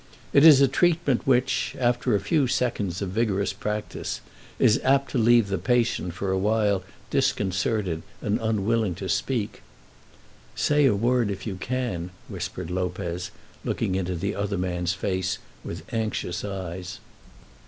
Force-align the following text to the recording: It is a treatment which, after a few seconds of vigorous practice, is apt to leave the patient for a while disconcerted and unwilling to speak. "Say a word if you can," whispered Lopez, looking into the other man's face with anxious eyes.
It 0.33 0.43
is 0.43 0.61
a 0.61 0.67
treatment 0.67 1.27
which, 1.27 1.75
after 1.77 2.15
a 2.15 2.19
few 2.19 2.47
seconds 2.47 3.03
of 3.03 3.09
vigorous 3.11 3.53
practice, 3.53 4.19
is 4.57 4.79
apt 4.83 5.11
to 5.11 5.19
leave 5.19 5.47
the 5.47 5.59
patient 5.59 6.15
for 6.15 6.31
a 6.31 6.39
while 6.39 6.81
disconcerted 7.11 8.01
and 8.19 8.39
unwilling 8.41 8.95
to 8.95 9.07
speak. 9.07 9.61
"Say 10.55 10.87
a 10.87 10.95
word 10.95 11.29
if 11.29 11.45
you 11.45 11.55
can," 11.55 12.09
whispered 12.29 12.71
Lopez, 12.71 13.29
looking 13.63 13.93
into 13.93 14.15
the 14.15 14.33
other 14.33 14.57
man's 14.57 14.93
face 14.93 15.37
with 15.63 15.83
anxious 15.93 16.43
eyes. 16.43 16.97